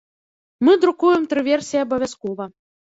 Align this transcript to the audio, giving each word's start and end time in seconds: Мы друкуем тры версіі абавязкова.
Мы 0.69 0.75
друкуем 0.85 1.29
тры 1.35 1.47
версіі 1.51 1.85
абавязкова. 1.87 2.43